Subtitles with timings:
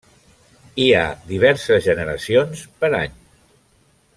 [0.85, 1.03] Hi ha
[1.33, 3.15] diverses generacions per any.